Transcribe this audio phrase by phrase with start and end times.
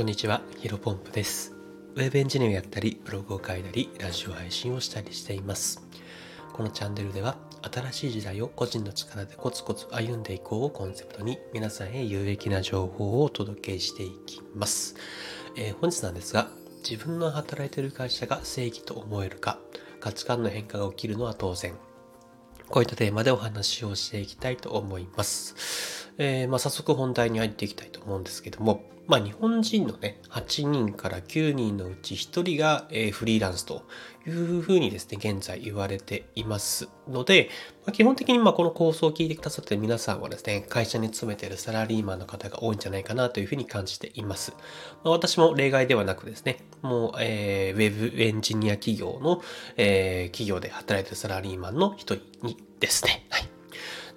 [0.00, 1.54] こんにちは、ヒロポンプです。
[1.94, 5.82] ウェブエンジニアをやったり、ブログを書いたり、ラジオ配信をしたりしています。
[6.54, 7.36] このチャンネルでは、
[7.70, 14.94] 新しい時代を個人の力でコツコツ歩んでいこうをコンセプトに、皆さんへ有益な情報をお届けしていきます。
[15.54, 16.48] えー本日なんですが、
[16.82, 19.58] 自分の働いている会社が正義と思えるか、
[20.00, 21.74] 価値観の変化が起きるのは当然、
[22.70, 25.99] こういったテーマでお話をしていきたいと思います。
[26.22, 33.86] えーまあ、早速本題に入っていきたいと思うんですけども、まあ、日本人のね、8人から9人のうち1人が、えーフリーランスと
[34.26, 37.48] いうふうにですね、現在言われていますので、
[37.86, 44.52] まあ、基本的にまあこの構想を聞いてくださっている皆さんはですね、会社に勤めているサラリーマンの方が多いんじゃないかなというふうに感じています。
[45.02, 49.40] まあ、私も例外ではなくですね、もう、えーウェブエンジニア企業の、
[49.78, 53.26] えー企業で働いているサラリーマンの一人にですね。
[53.30, 53.48] はい。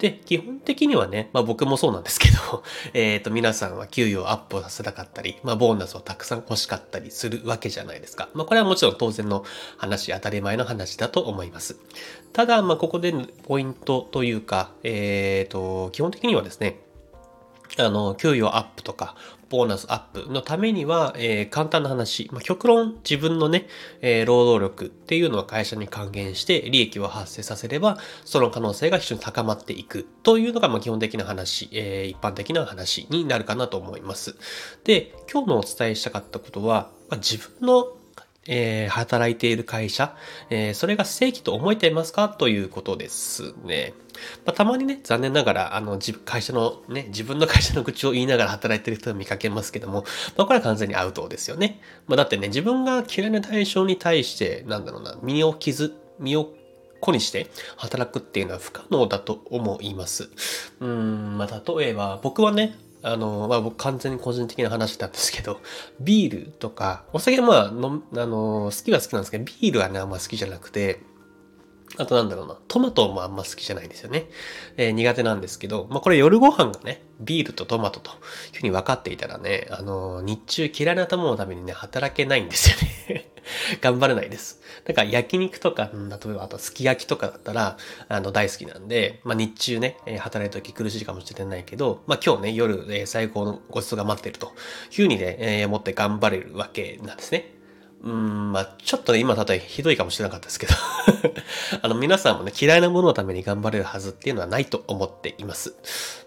[0.00, 2.64] で、基本的にはね、まあ僕もそうなんですけど、
[2.94, 8.30] えっ、と、皆さんは給与をアップさせたかったり、まあボーナスをたくさん欲しかったりするわけじゃないですか。
[8.32, 9.44] まあこれはもちろん当然の
[9.76, 11.76] 話、当たり前の話だと思います。
[12.32, 16.78] ただ、まあここでポイントというか、えっ、と、基本的にはですね、
[17.78, 19.14] あの、給与アップとか、
[19.48, 23.66] ボーナスアップのためには、えー簡単な話、まあ、極論自分のね、
[24.00, 34.36] えー労働力っていうのは会社に還元して利益を発生させれば、その可能性が非常に高まっていくというのが、まあ、基本的な話、えー一般的な話になるかなと思います。
[34.84, 37.88] で、今日のお伝えしたかったことは、まあ、自分の
[38.52, 40.16] えー働いている会社、
[40.50, 43.94] えーそれが正規と思えていますかということですね。
[44.44, 50.04] まあ、たまにね、残念ながら、あの、自会社のね、自分の会社の口を言いながら働いてる人を見かけますけども、
[50.36, 51.80] まあ、これは完全にアウトですよね。
[52.06, 56.52] まあ、だってね、自分が嫌いな対象に対して、なんだろうな、身を傷、身を
[57.00, 60.28] 子にして働くっていうのは不可能だと思います。
[60.80, 65.60] うん、まあ、例えば、僕はね、あの、まあ、僕完全に個人的な話なんですけど、
[66.00, 71.00] ビールとか、お酒はまあ、のあの、好きは好きなんですけど、ビールはね、あんま好きじゃなくて、
[71.96, 74.28] あとなんだろうな、トマトもあんま好きじゃないんですよね。
[74.76, 78.16] えー苦手なんですけど、まあこれ夜ご飯がね、ビールとトマトという
[78.58, 82.76] ふうに分かっていたらね、あの日中嫌いな卵のためにね、働けないんですよ
[83.14, 83.29] ね。
[83.80, 84.60] 頑張れないです。
[84.84, 87.76] だから焼肉とか、例えばあとすき焼きとかだったら、
[88.08, 97.54] あの大好きなんで、まあ日中ね、え働いた時苦しいかもしれないけど、まあ今日ね、夜、え最高のごちそうが待ってるというふうにね、えー思って頑張れるわけなんですね。
[98.02, 100.74] うん、まあちょっとね、今例えひどいかもしれなかったですけど、
[101.82, 105.74] あの皆さんもね、嫌いなもののために頑張れるはずっていうのはないと思っています。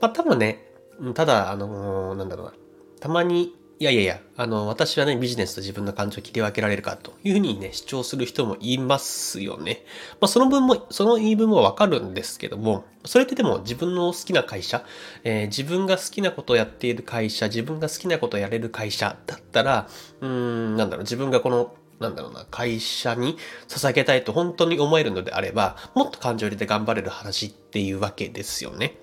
[0.00, 0.66] まあ多分ね、
[1.14, 2.52] ただ、あのーなんだろうな、
[3.00, 9.84] たまに、いやいやいや、あの、私はね、ビジネスと自分の感情を切り分けられるかというふうにね、主張する人もいますよね。
[10.20, 14.84] まあその分も、その言い分もわかるんですけども、それってでも自分の好きな会社、
[15.24, 19.88] えー自分が好きなことをやっている会社、自分が好きなことをやれる会社だったら、
[20.20, 23.36] うーん、なんだろう、自分がこの、なんだろうな、会社に
[23.66, 28.98] 捧げたいと本当に思えるのであれば、もっと感情入れて頑張れる話っていうわけですよね。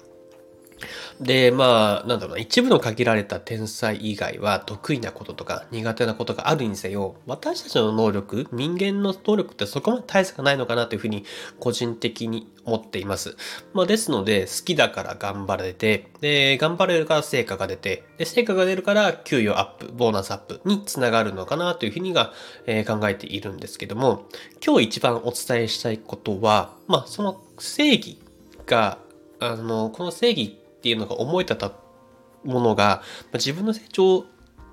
[1.19, 11.25] で、まあ、なんだろうな、一部の限られた天才以外は得意なこととか苦手なことがあるにせよ、私たちの能力、人間の能力ってそこまで大差がないのかなというふうに
[11.59, 13.35] 個人的に思っています。
[13.73, 22.31] まあ、ですので、好きだから頑張れて、で、頑張れるから成果が出て、で、成果が出るから給与アップ、ボーナスアップにつながるのかなというふうにが、
[22.67, 24.25] えー考えているんですけども、
[24.65, 28.19] 今日一番お伝えしたいことは、まあ、その正義
[28.65, 28.97] が、
[29.39, 31.73] あの、この正義ってっていうのが思えたた
[32.43, 34.25] ものが、ま自分の成長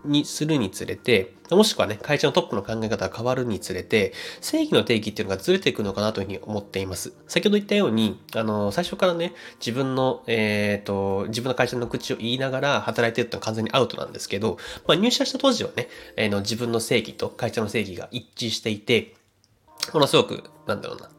[0.07, 7.13] にするにつれて、もしくはね、会社のトップの考え方が変わるにつれて、正義の定義っていうのがずれていくのかなというふうに思っています。
[7.27, 19.15] 先ほど言ったように、あの、最初からね、自分の、えっ、と、自分の会社の口を言いながら働いてるってのは完全にアウトなんですけど、まあ入社した当時はね、えーの自分の正義と会社の正義が一致していて、
[19.93, 21.11] ものすごく、なんだろうな、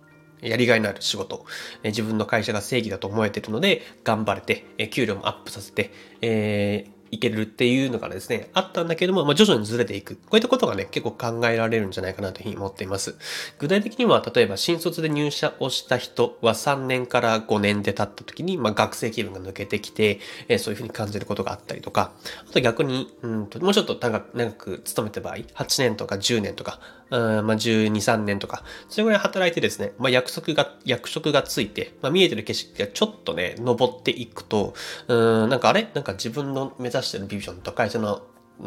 [0.42, 1.46] やりがいのある仕事、
[1.84, 5.92] 自分の会社が正義だと思えてるので、頑張れて、給料もアップさせて、
[6.22, 10.16] えーいけるっていうのがですね、あったんだけども、まあ、徐々にずれていく。
[10.16, 13.16] こういったことがね、結構考えられるんじゃないかなというふうに思っています。
[13.58, 22.12] 具体的には、例えば新卒で入社をした人は3年から5年で経った時に、まあ、学生気分が抜けてきて、えーそういうふうに感じることがあったりとか、
[22.48, 26.80] あと逆に、うんと、もうちょっと長く長く勤めた場合、8年とか10年とか、
[27.12, 34.74] うんまあ、12、3年とか、それぐらい働いてですね、まあ、約束が、役職がついて、まあ、見えてる景色がちょっとね、登っていくと、
[35.08, 35.88] うん、なんかあれ？
[35.94, 38.22] なんか自分の目指してるビジョンと会社の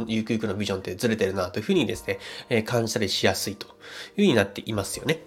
[0.06, 2.19] ゆくゆくのビジョンってずれてるなというふうにですね、
[2.49, 3.73] え感じたりしやすいという
[4.17, 5.20] ふうになっていますよね。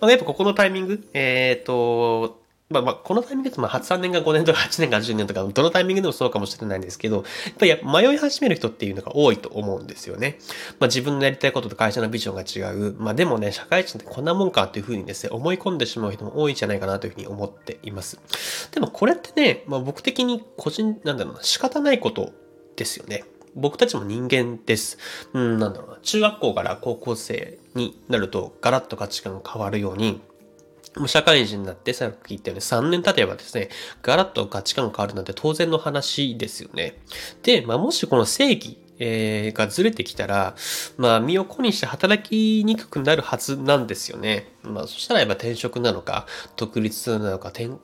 [0.00, 2.40] まあ、やっぱここのタイミング、えっ、と、
[2.70, 7.24] まあまあ、このタイミングで、まあ、3年か5年とか8年か10年とか、どのタイミングでもそうかもしれないんですけど、
[7.60, 10.38] やっぱり迷い始める人っていうのが多いと思うんですよね。
[10.78, 12.94] まあ自分のやりたいことと会社のビジョンが違う。
[12.98, 18.20] まあでもね、社会人ってこんなもんかっていうふうにですね、思い込んでしまう人も多いんじゃないかなというふうに思っています。
[18.70, 22.32] でもこれってね、まあ僕的に個人、なんだろうな、仕方ないこと
[22.78, 23.24] ですよね。
[23.54, 24.98] 僕たちも人間です。
[25.32, 25.98] うん、なんだろうな。
[26.00, 30.20] 中学校から高校生になるとガラッと価値観が変わるように、
[31.06, 33.68] 社会人になってさっき言ったように3年経てばですね、
[34.02, 36.98] ガラッと価値観が変わるなんて当然の話ですよね。
[37.42, 40.54] で、まあ、もしこの正義、えー、がずれてきたら、
[40.96, 44.52] まあ、身を粉にして働きにくくなるはずなんですよね。
[44.62, 47.78] まあ、そしたらやっぱ転職なのか、独立なのか、検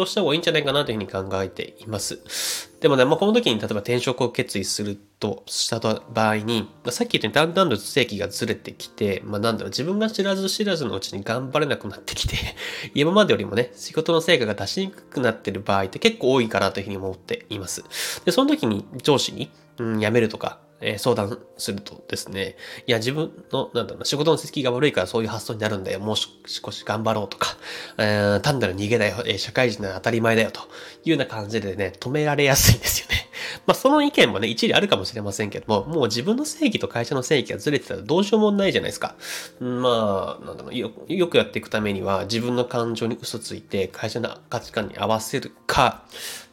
[0.00, 2.70] 討した方がいいんじゃないかなというふうに考えています。
[2.80, 12.36] でもね、まあ、この時に例えば転職を決意するとした場合に、まあ、さっき言ったようにだんだんと正規がずれてきて、まあ、なんだろう、自分が知らず知らずのうちに頑張れなくなってきて、
[12.94, 17.84] 今までよりもね、仕事の成果が出しにくくなってる場合って結構多いかなというふうに思っています。
[18.24, 19.50] で、その時に上司に、
[19.80, 22.56] うん、辞めるとか、えー、相談するとですね、
[22.86, 26.00] いや、自分の、なんだろうな、仕事の成績が悪いからそういう発想になるんだよ。
[26.00, 27.56] もう少し頑張ろうとか、
[27.98, 30.60] えー、単なる逃げだよ、えー、社会人なら当たり前だよと
[31.04, 33.30] いうような感じでね、止められやすいんですよね。
[33.66, 39.14] まあ、その意見もね、一理あるかもしれませんけども、もう自分の正義と会社の正義がずれてたらどうしようもないじゃないですか。
[39.60, 46.04] まあ、なんだろう、よよくやっていくためには、自分の感情に嘘ついて、会社の価値観に合わせるか、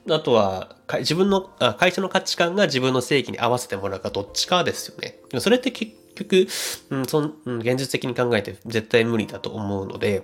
[0.09, 1.42] あとは、自分の、
[1.77, 5.19] 会社の価値観が自分の正義に合わせてもらうかどっちかですよね。
[5.39, 6.48] それって結局、
[6.89, 10.24] うん、そん現実的に考えて絶対無理だと思うので、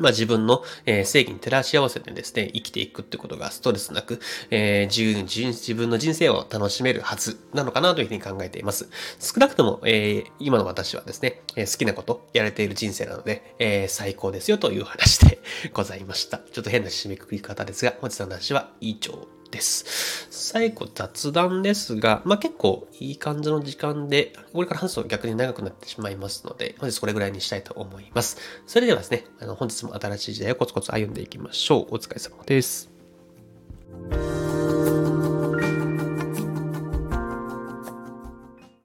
[0.00, 4.20] まあ自分の、えー、正義に照らし合わせてですね、生きていくってことがストレスなく、
[4.50, 8.88] えー、自由に自分の人生を楽しめるはずなのかなというふうに考えています。
[9.20, 15.38] 少なくとも、えー、今の私はですね、えー、好きなことやれている人生なので、えー、最高ですよという話で
[15.72, 16.38] ございました。
[16.38, 20.26] ちょっと変な締めくくり方ですが、本日の話は以上です。
[20.30, 28.38] 最後雑談ですが、まあ、結構いい感じの時間で、これから話すと逆に長くなってしまいますので、本日これぐらいにしたいと思います。
[28.66, 31.94] それではですね、あの本日も新しい時代をコツコツ歩んでいきましょう。
[31.94, 32.90] お疲れ様です。